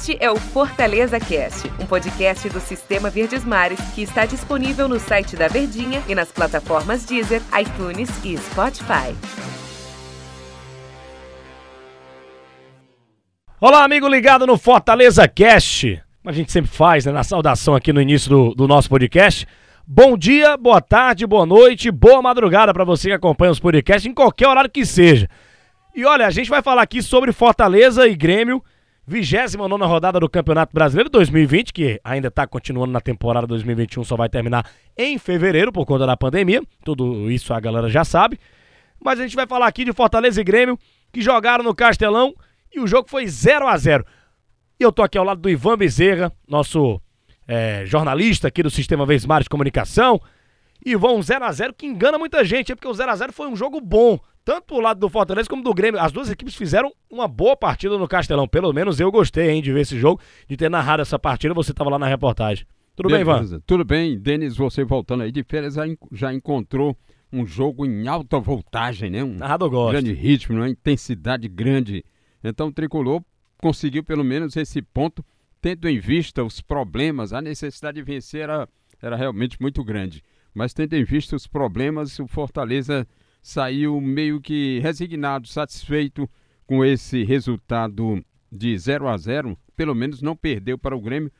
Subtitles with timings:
[0.00, 4.98] Este é o Fortaleza Cast, um podcast do Sistema Verdes Mares que está disponível no
[4.98, 9.14] site da Verdinha e nas plataformas Deezer, iTunes e Spotify.
[13.60, 16.02] Olá, amigo ligado no Fortaleza Cast.
[16.22, 19.46] Como a gente sempre faz, né, na saudação aqui no início do, do nosso podcast.
[19.86, 24.14] Bom dia, boa tarde, boa noite, boa madrugada para você que acompanha os podcasts em
[24.14, 25.28] qualquer horário que seja.
[25.94, 28.64] E olha, a gente vai falar aqui sobre Fortaleza e Grêmio,
[29.10, 34.28] 29 rodada do Campeonato Brasileiro 2020, que ainda está continuando na temporada 2021, só vai
[34.28, 34.64] terminar
[34.96, 36.62] em fevereiro por conta da pandemia.
[36.84, 38.38] Tudo isso a galera já sabe.
[39.04, 40.78] Mas a gente vai falar aqui de Fortaleza e Grêmio,
[41.12, 42.32] que jogaram no Castelão
[42.72, 44.06] e o jogo foi 0 a 0
[44.78, 47.00] E eu tô aqui ao lado do Ivan Bezerra, nosso
[47.48, 50.20] é, jornalista aqui do Sistema Vesmar de Comunicação.
[50.84, 54.18] E vão 0x0 que engana muita gente, é porque o 0x0 foi um jogo bom,
[54.44, 56.00] tanto pro lado do Fortaleza como do Grêmio.
[56.00, 59.72] As duas equipes fizeram uma boa partida no Castelão, pelo menos eu gostei hein, de
[59.72, 62.66] ver esse jogo, de ter narrado essa partida, você estava lá na reportagem.
[62.96, 63.32] Tudo Beleza.
[63.32, 63.60] bem, Ivan?
[63.66, 65.76] Tudo bem, Denis, você voltando aí de férias
[66.12, 66.96] já encontrou
[67.32, 69.22] um jogo em alta voltagem, né?
[69.22, 69.92] Um Narrado gosto.
[69.92, 72.04] grande ritmo, uma intensidade grande.
[72.42, 73.22] Então o Tricolor
[73.58, 75.24] conseguiu pelo menos esse ponto
[75.60, 78.68] tendo em vista os problemas, a necessidade de vencer era,
[79.00, 80.22] era realmente muito grande.
[80.54, 83.06] Mas tendo em vista os problemas, o Fortaleza
[83.42, 86.28] saiu meio que resignado, satisfeito
[86.66, 91.32] com esse resultado de 0 a 0 pelo menos não perdeu para o Grêmio.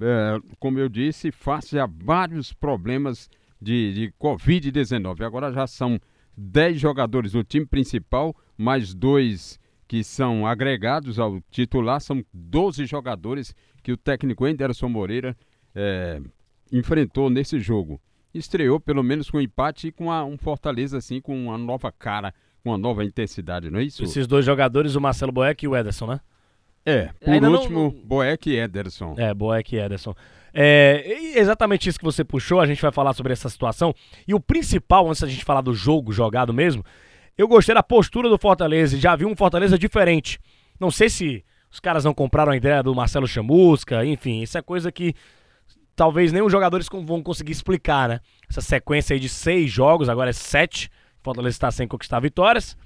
[0.00, 5.24] É, como eu disse, face a vários problemas de, de Covid-19.
[5.24, 6.00] Agora já são
[6.36, 13.54] 10 jogadores do time principal, mais dois que são agregados ao titular, são 12 jogadores
[13.82, 15.36] que o técnico Anderson Moreira
[15.74, 16.20] é,
[16.72, 18.00] enfrentou nesse jogo.
[18.34, 22.34] Estreou pelo menos com empate e com a, um Fortaleza assim, com uma nova cara,
[22.62, 24.02] com uma nova intensidade, não é isso?
[24.02, 26.20] Esses dois jogadores, o Marcelo Boeck e o Ederson, né?
[26.84, 28.06] É, por Ainda último, não...
[28.06, 29.14] Boeck e Ederson.
[29.16, 30.14] É, Boeck e Ederson.
[30.52, 33.94] É exatamente isso que você puxou, a gente vai falar sobre essa situação.
[34.26, 36.84] E o principal, antes da gente falar do jogo jogado mesmo,
[37.36, 40.38] eu gostei da postura do Fortaleza, já vi um Fortaleza diferente.
[40.78, 44.62] Não sei se os caras não compraram a ideia do Marcelo Chamusca, enfim, isso é
[44.62, 45.14] coisa que
[45.94, 48.20] talvez nem os jogadores vão conseguir explicar, né?
[48.48, 50.90] Essa sequência aí de seis jogos, agora é sete.
[51.22, 52.76] Fortaleza está sem conquistar vitórias.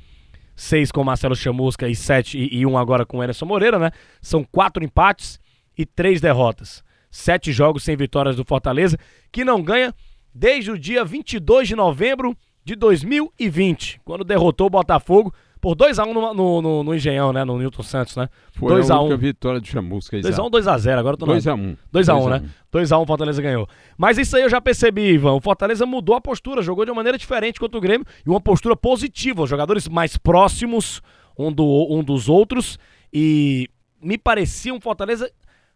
[0.55, 3.91] Seis com Marcelo Chamusca e sete e, e um agora com o Anderson Moreira, né?
[4.21, 5.41] São quatro empates
[5.77, 6.83] e três derrotas.
[7.11, 8.99] Sete jogos sem vitórias do Fortaleza,
[9.33, 9.95] que não ganha
[10.35, 16.15] desde o dia 22 de novembro de 2020, quando derrotou o Botafogo por 2x1 um
[16.15, 17.45] no, no, no, no, Engenhão, né?
[17.45, 18.29] No Newton Santos, né?
[18.53, 19.17] Foi 2 a 1 um.
[19.17, 20.17] vitória de Chamusca.
[20.17, 21.77] 2x1, 2x0, agora eu tô 2x1.
[21.93, 22.49] 2x1, né?
[22.73, 23.69] 2x1 o Fortaleza ganhou.
[23.97, 25.33] Mas isso aí eu já percebi, Ivan.
[25.33, 28.41] O Fortaleza mudou a postura, jogou de uma maneira diferente contra o Grêmio e uma
[28.41, 29.43] postura positiva.
[29.43, 31.03] Os jogadores mais próximos
[31.39, 32.79] um, do, um dos outros
[33.13, 33.69] e
[34.03, 35.31] me parecia um Fortaleza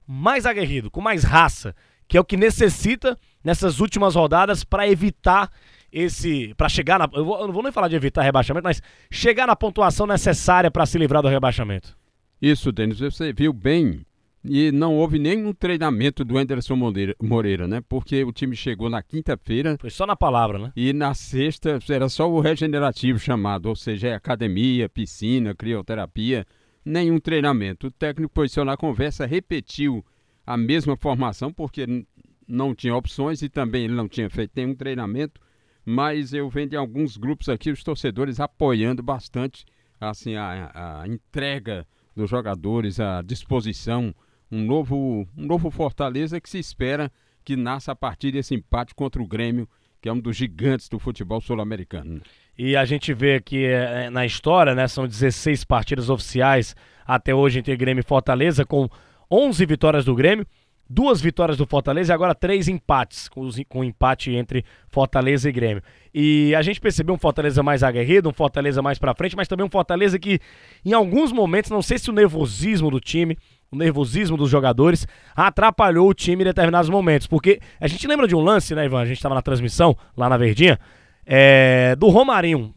[0.07, 1.75] mais aguerrido, com mais raça,
[2.09, 5.51] que é o que necessita nessas últimas rodadas para evitar
[5.93, 6.55] esse.
[6.57, 7.09] para chegar na.
[7.13, 8.81] Eu, vou, eu, não vou nem falar de evitar rebaixamento, mas
[9.11, 11.97] chegar na pontuação necessária para se livrar do rebaixamento.
[12.41, 14.05] Isso, Denis, você viu bem.
[14.45, 17.81] E não houve nenhum treinamento do Anderson Moreira, Moreira né?
[17.89, 19.77] Porque o time chegou na quinta-feira.
[19.81, 20.73] Foi só na palavra, né?
[20.75, 26.45] E na sexta era só o regenerativo chamado, ou seja, é academia, piscina, crioterapia,
[26.85, 27.87] nenhum treinamento.
[27.87, 30.05] O técnico posicionou na conversa, repetiu
[30.45, 31.87] a mesma formação, porque
[32.49, 35.41] não tinha opções e também ele não tinha feito nenhum treinamento
[35.85, 39.65] mas eu vendo em alguns grupos aqui os torcedores apoiando bastante
[40.01, 44.15] assim a, a entrega dos jogadores, a disposição,
[44.51, 47.11] um novo, um novo Fortaleza que se espera
[47.45, 49.69] que nasça a partir desse empate contra o Grêmio,
[50.01, 52.21] que é um dos gigantes do futebol sul-americano.
[52.57, 57.59] E a gente vê aqui é, na história, né, são 16 partidas oficiais até hoje
[57.59, 58.89] entre Grêmio e Fortaleza, com
[59.31, 60.47] 11 vitórias do Grêmio,
[60.93, 65.53] duas vitórias do Fortaleza e agora três empates, com, os, com empate entre Fortaleza e
[65.53, 65.83] Grêmio.
[66.15, 69.65] E a gente percebeu um Fortaleza mais aguerrido, um Fortaleza mais pra frente, mas também
[69.65, 70.39] um Fortaleza que,
[70.85, 73.39] em alguns momentos, não sei se o nervosismo do time,
[73.71, 77.27] o nervosismo dos jogadores, atrapalhou o time em determinados momentos.
[77.27, 79.01] Porque a gente lembra de um lance, né, Ivan?
[79.01, 80.79] A gente estava na transmissão, lá na Verdinha,
[81.25, 82.75] é, do Romarinho.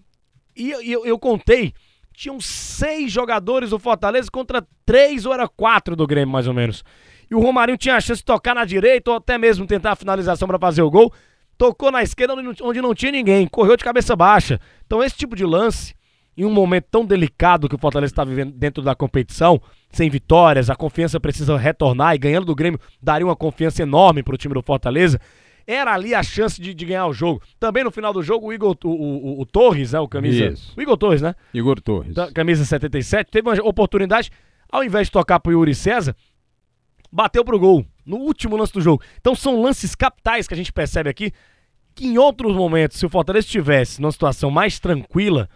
[0.55, 1.73] E eu, eu contei
[2.15, 6.81] tinham seis jogadores do Fortaleza contra três ou era quatro do Grêmio, mais ou menos
[7.29, 9.95] e o Romarinho tinha a chance de tocar na direita ou até mesmo tentar a
[9.95, 11.11] finalização para fazer o gol.
[11.57, 14.59] Tocou na esquerda onde não tinha ninguém, correu de cabeça baixa.
[14.85, 15.95] Então, esse tipo de lance,
[16.37, 20.69] em um momento tão delicado que o Fortaleza está vivendo dentro da competição, sem vitórias,
[20.69, 24.53] a confiança precisa retornar e ganhando do Grêmio daria uma confiança enorme para o time
[24.53, 25.19] do Fortaleza.
[25.65, 27.41] Era ali a chance de, de, ganhar o jogo.
[27.59, 29.99] Também no final do jogo, o Igor, o, o, o Torres, né?
[29.99, 30.45] O camisa.
[30.45, 30.73] Isso.
[30.77, 31.33] O Igor Torres, né?
[31.51, 32.13] Igor Torres.
[32.35, 34.29] camisa 77, teve uma oportunidade
[34.69, 36.15] ao invés de tocar pro Yuri César,
[37.15, 39.01] bateu pro gol no último lance do jogo.
[39.19, 41.31] Então são lances capitais que a gente percebe aqui
[41.95, 45.49] que em outros momentos, se o Fortaleza estivesse numa situação mais tranquila,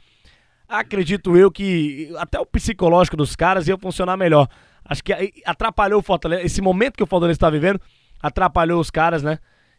[0.69, 4.47] acredito eu que até o psicológico dos caras ia funcionar melhor.
[4.85, 5.13] Acho que
[5.45, 6.43] atrapalhou o Fortaleza.
[6.43, 7.81] Esse momento que o Fortaleza está vivendo
[8.21, 9.37] atrapalhou os caras, né?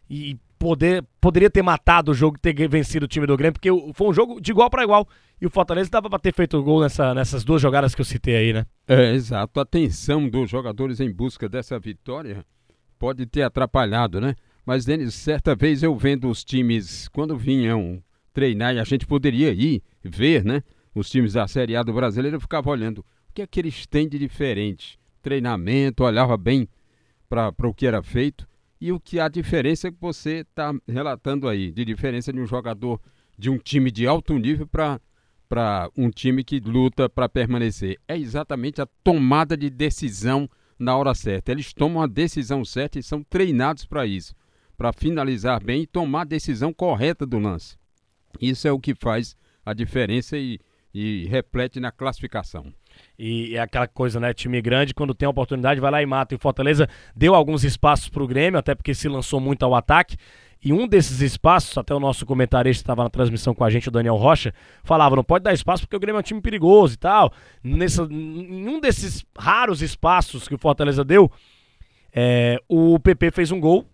[0.09, 4.09] E poder, poderia ter matado o jogo ter vencido o time do Grêmio, porque foi
[4.09, 5.09] um jogo de igual para igual.
[5.41, 8.37] E o Fortaleza dava para ter feito gol nessa, nessas duas jogadas que eu citei
[8.37, 8.67] aí, né?
[8.93, 9.61] É, exato.
[9.61, 12.45] A tensão dos jogadores em busca dessa vitória
[12.99, 14.35] pode ter atrapalhado, né?
[14.67, 18.03] Mas, Denis, certa vez eu vendo os times, quando vinham
[18.33, 20.65] treinar, e a gente poderia ir ver, né?
[20.93, 23.87] Os times da Série A do brasileiro, eu ficava olhando o que é que eles
[23.87, 24.99] têm de diferente.
[25.23, 26.69] Treinamento, olhava bem
[27.29, 28.45] para o que era feito
[28.81, 33.01] e o que a diferença que você está relatando aí, de diferença de um jogador
[33.39, 35.01] de um time de alto nível para
[35.97, 37.99] um time que luta para permanecer.
[38.07, 40.49] É exatamente a tomada de decisão
[40.79, 41.53] na hora certa.
[41.53, 44.35] Eles tomam a decisão certa e são treinados para isso
[44.81, 47.77] para finalizar bem e tomar a decisão correta do lance.
[48.41, 50.59] Isso é o que faz a diferença e,
[50.95, 52.73] e reflete na classificação.
[53.19, 54.33] E é aquela coisa, né?
[54.33, 56.35] Time grande, quando tem a oportunidade, vai lá e mata.
[56.35, 59.75] E o Fortaleza deu alguns espaços para o Grêmio, até porque se lançou muito ao
[59.75, 60.17] ataque.
[60.63, 63.91] E um desses espaços, até o nosso comentarista estava na transmissão com a gente, o
[63.91, 64.53] Daniel Rocha,
[64.85, 67.33] falava: não pode dar espaço porque o Grêmio é um time perigoso e tal.
[67.65, 71.31] Nessa, em um desses raros espaços que o Fortaleza deu,
[72.13, 73.87] é, o PP fez um gol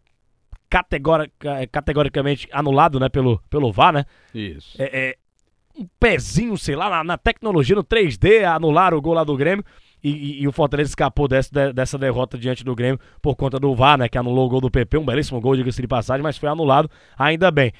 [1.71, 4.05] categoricamente anulado, né, pelo, pelo VAR, né?
[4.35, 4.77] Isso.
[4.81, 5.17] É, é
[5.77, 9.65] um pezinho, sei lá, na, na, tecnologia, no 3D, anular o gol lá do Grêmio.
[10.03, 13.75] E, e, e o Fortaleza escapou dessa, dessa derrota diante do Grêmio por conta do
[13.75, 14.09] VAR, né?
[14.09, 16.91] Que anulou o gol do PP, um belíssimo gol, diga-se de passagem, mas foi anulado,
[17.19, 17.73] ainda bem.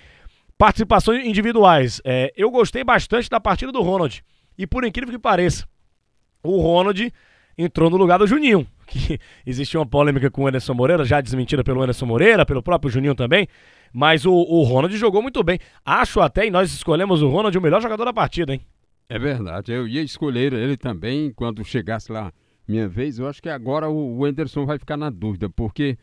[0.59, 2.01] Participações individuais.
[2.05, 4.25] É, eu gostei bastante da partida do Ronald.
[4.59, 5.67] E por incrível que pareça,
[6.43, 7.13] o Ronald
[7.57, 11.63] entrou no lugar do Juninho que existia uma polêmica com o Anderson Moreira, já desmentida
[11.63, 13.49] pelo Anderson Moreira, pelo próprio Juninho também.
[13.93, 15.59] Mas o, o Ronald jogou muito bem.
[15.85, 18.61] Acho até, e nós escolhemos o Ronald o melhor jogador da partida, hein?
[19.09, 19.73] É verdade.
[19.73, 22.33] Eu ia escolher ele também quando chegasse lá
[22.67, 23.19] minha vez.
[23.19, 25.97] Eu acho que agora o, o Anderson vai ficar na dúvida, porque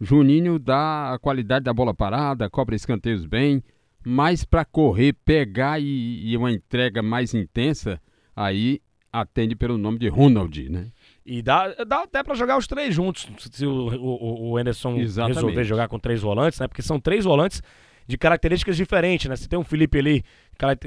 [0.00, 3.62] Juninho dá a qualidade da bola parada, cobra escanteios bem,
[4.04, 8.00] mas para correr, pegar e, e uma entrega mais intensa,
[8.34, 8.80] aí
[9.12, 10.92] atende pelo nome de Ronald, né?
[11.28, 15.34] E dá, dá até para jogar os três juntos, se o, o, o Anderson Exatamente.
[15.34, 16.68] resolver jogar com três volantes, né?
[16.68, 17.60] Porque são três volantes
[18.06, 19.34] de características diferentes, né?
[19.34, 20.24] Você tem um Felipe ali,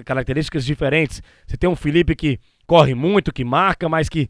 [0.05, 1.21] características diferentes.
[1.45, 4.29] Você tem um Felipe que corre muito, que marca, mas que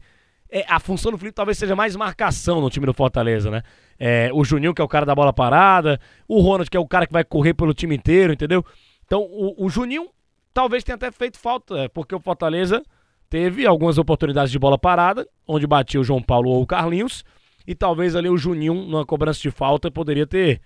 [0.50, 3.62] é, a função do Felipe talvez seja mais marcação no time do Fortaleza, né?
[3.96, 6.88] É, o Juninho, que é o cara da bola parada, o Ronald, que é o
[6.88, 8.64] cara que vai correr pelo time inteiro, entendeu?
[9.04, 10.08] Então, o, o Juninho
[10.52, 12.82] talvez tenha até feito falta, é, porque o Fortaleza
[13.30, 17.24] teve algumas oportunidades de bola parada, onde batia o João Paulo ou o Carlinhos,
[17.66, 20.60] e talvez ali o Juninho, numa cobrança de falta, poderia ter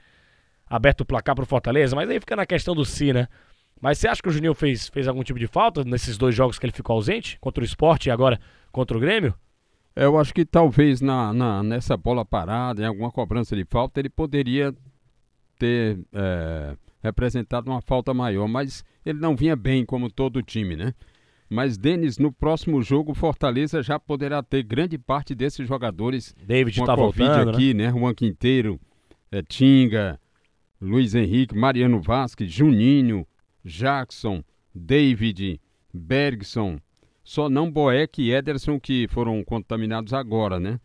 [0.67, 3.29] aberto o placar para o Fortaleza, mas aí fica na questão do si, né?
[3.81, 6.59] Mas você acha que o Juninho fez, fez algum tipo de falta nesses dois jogos
[6.59, 7.39] que ele ficou ausente?
[7.39, 8.41] Contra o esporte e agora
[8.73, 9.35] contra o Grêmio?
[9.95, 14.09] Eu acho que talvez na, na nessa bola parada, em alguma cobrança de falta, ele
[14.09, 14.75] poderia
[15.59, 20.75] ter é, representado uma falta maior, mas ele não vinha bem como todo o time,
[20.75, 20.95] né?
[21.49, 26.85] Mas, Denis, no próximo jogo, Fortaleza já poderá ter grande parte desses jogadores David com
[26.85, 27.87] a tá Covid voltando, aqui, né?
[27.87, 27.99] né?
[27.99, 28.81] Juan Quinteiro,
[29.31, 30.19] é, Tinga,
[30.81, 33.27] Luiz Henrique, Mariano Vasquez, Juninho,
[33.65, 34.43] Jackson,
[34.75, 35.61] David,
[35.93, 36.79] Bergson.
[37.23, 40.79] Só não Boeck e Ederson que foram contaminados agora, né?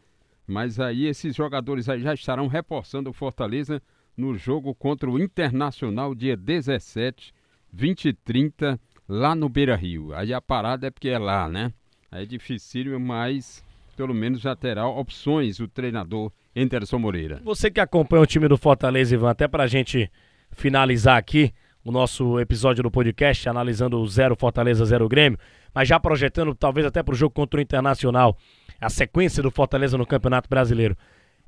[0.48, 3.82] Mas aí esses jogadores aí já estarão reforçando o Fortaleza
[4.16, 7.34] no jogo contra o Internacional dia 17,
[7.72, 10.14] 20 e 30 lá no Beira Rio.
[10.14, 11.74] Aí a parada é porque é lá, né?
[12.12, 13.64] Aí é difícil, mas
[13.98, 17.42] pelo menos já terá opções o treinador Anderson Moreira.
[17.44, 20.10] Você que acompanha o time do Fortaleza, Ivan, até pra gente
[20.52, 21.52] finalizar aqui
[21.84, 25.40] o nosso episódio do podcast, analisando o zero Fortaleza, zero Grêmio,
[25.74, 28.38] mas já projetando talvez até pro jogo contra o Internacional,
[28.80, 30.96] a sequência do Fortaleza no Campeonato Brasileiro.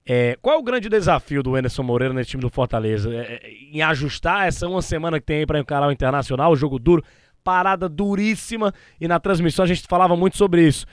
[0.05, 3.13] É, qual é o grande desafio do Anderson Moreira nesse time do Fortaleza?
[3.13, 6.55] É, é em ajustar essa uma semana que tem aí para encarar o Internacional, o
[6.55, 7.03] jogo duro,
[7.43, 10.85] parada duríssima e na transmissão a gente falava muito sobre isso.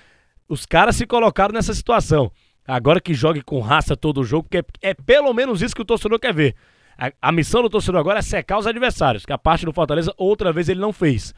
[0.49, 2.31] Os caras se colocaram nessa situação.
[2.67, 5.87] Agora que jogue com raça todo o jogo, porque é, pelo menos isso que o
[5.87, 6.55] torcedor quer ver.
[6.99, 10.12] A, a, missão do torcedor agora é secar os adversários, que a parte do Fortaleza
[10.17, 11.33] outra vez ele não fez.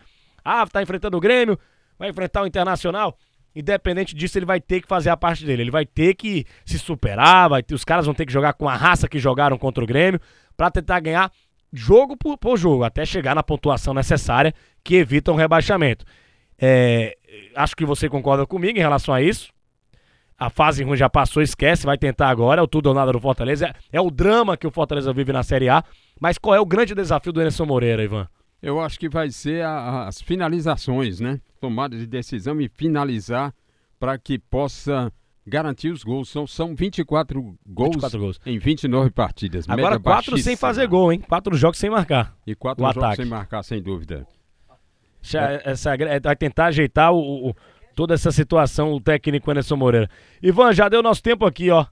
[0.45, 1.59] Ah, tá enfrentando o Grêmio,
[1.99, 3.17] vai enfrentar o Internacional.
[3.55, 5.63] Independente disso, ele vai ter que fazer a parte dele.
[5.63, 8.69] Ele vai ter que se superar, vai ter, os caras vão ter que jogar com
[8.69, 10.21] a raça que jogaram contra o Grêmio
[10.57, 11.31] para tentar ganhar
[11.73, 16.05] jogo por, por, jogo, até chegar na pontuação necessária que evita um rebaixamento.
[16.59, 17.17] É,
[17.55, 19.53] acho que você concorda comigo em relação a isso.
[20.39, 23.21] a fase ruim já passou, esquece, vai tentar agora, é o tudo ou nada do
[23.21, 23.67] Fortaleza.
[23.67, 25.85] É, é, o drama que o Fortaleza vive na Série A.
[26.21, 28.29] Mas qual é o grande desafio do Enerson Moreira, Ivan?
[28.63, 31.41] Eu acho que vai ser a, as finalizações, né?
[31.61, 33.55] Tomada de decisão e finalizar
[33.99, 35.11] para que possa
[35.47, 36.29] garantir os gols.
[36.29, 39.69] São, são 24 gols, 24 gols em 29 partidas.
[39.69, 41.21] Agora quatro sem fazer gol, hein?
[41.21, 42.35] Quatro jogos sem marcar.
[42.47, 43.17] E quatro jogos ataque.
[43.17, 44.27] sem marcar, sem dúvida.
[45.23, 45.91] Essa, essa,
[46.23, 47.55] vai tentar ajeitar o, o
[47.95, 50.09] toda essa situação, o técnico Anderson Moreira.
[50.43, 51.85] Ivan, já deu nosso tempo aqui, ó.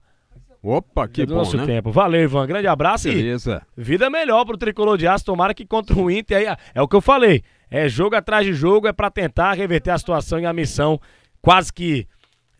[0.62, 1.66] Opa, que bom, nosso né?
[1.66, 1.92] tempo.
[1.92, 2.46] Valeu, Ivan.
[2.46, 3.62] Grande abraço Beleza.
[3.76, 5.24] e vida melhor pro Tricolor de Aço.
[5.24, 7.42] Tomara que contra o Inter, aí, é o que eu falei.
[7.70, 11.00] É jogo atrás de jogo, é para tentar reverter a situação e a missão
[11.40, 12.06] quase que...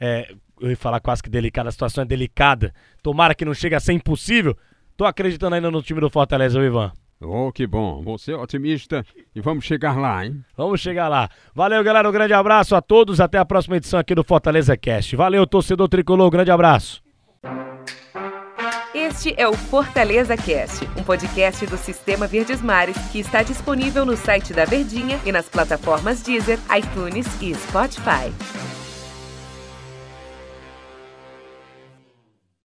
[0.00, 2.72] É, eu ia falar quase que delicada, a situação é delicada.
[3.02, 4.56] Tomara que não chegue a ser impossível.
[4.96, 6.92] Tô acreditando ainda no time do Fortaleza, Ivan.
[7.20, 8.02] Oh, que bom.
[8.02, 10.40] Você é otimista e vamos chegar lá, hein?
[10.56, 11.28] Vamos chegar lá.
[11.54, 12.08] Valeu, galera.
[12.08, 13.20] Um grande abraço a todos.
[13.20, 15.16] Até a próxima edição aqui do Fortaleza Cast.
[15.16, 16.28] Valeu, torcedor tricolor.
[16.28, 17.02] Um grande abraço.
[18.94, 24.16] Este é o Fortaleza Cast, um podcast do Sistema Verdes Mares que está disponível no
[24.16, 28.32] site da Verdinha e nas plataformas Deezer, iTunes e Spotify.